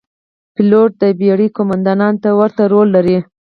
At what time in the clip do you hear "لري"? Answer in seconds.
2.95-3.17